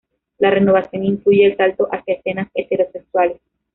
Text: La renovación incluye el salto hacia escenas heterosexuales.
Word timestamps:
La 0.39 0.49
renovación 0.49 1.05
incluye 1.05 1.45
el 1.45 1.55
salto 1.57 1.87
hacia 1.91 2.15
escenas 2.15 2.49
heterosexuales. 2.55 3.39